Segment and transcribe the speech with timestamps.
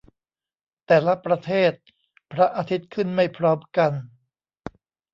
[0.85, 1.71] แต่ละประเทศ
[2.31, 3.91] พระอาทิตย์ขึ้นไม่พร้อมกัน